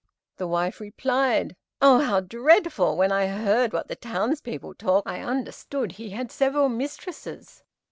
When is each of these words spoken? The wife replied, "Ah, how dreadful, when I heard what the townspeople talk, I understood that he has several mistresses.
The 0.37 0.47
wife 0.47 0.79
replied, 0.79 1.55
"Ah, 1.79 1.99
how 1.99 2.21
dreadful, 2.21 2.97
when 2.97 3.11
I 3.11 3.27
heard 3.27 3.71
what 3.71 3.87
the 3.87 3.95
townspeople 3.95 4.73
talk, 4.73 5.03
I 5.05 5.19
understood 5.21 5.91
that 5.91 5.95
he 5.97 6.09
has 6.09 6.33
several 6.33 6.69
mistresses. 6.69 7.61